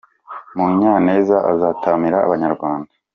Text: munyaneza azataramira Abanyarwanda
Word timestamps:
munyaneza 0.55 1.37
azataramira 1.51 2.17
Abanyarwanda 2.25 2.91